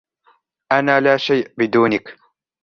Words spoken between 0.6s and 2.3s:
أنا لا شئ بدونك.